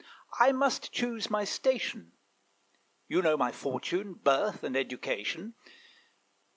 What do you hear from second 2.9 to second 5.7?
You know my fortune, birth, and education.